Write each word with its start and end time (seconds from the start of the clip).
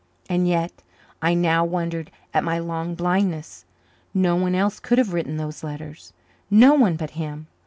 And 0.27 0.47
yet 0.47 0.71
I 1.21 1.35
now 1.35 1.63
wondered 1.63 2.09
at 2.33 2.43
my 2.43 2.57
long 2.57 2.95
blindness. 2.95 3.65
No 4.15 4.35
one 4.35 4.55
else 4.55 4.79
could 4.79 4.97
have 4.97 5.13
written 5.13 5.37
those 5.37 5.63
letters 5.63 6.11
no 6.49 6.73
one 6.73 6.95
but 6.95 7.11
him. 7.11 7.45